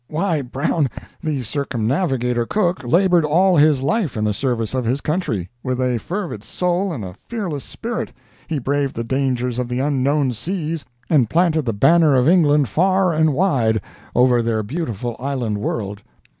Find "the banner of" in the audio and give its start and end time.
11.67-12.27